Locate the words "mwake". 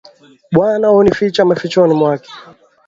1.93-2.29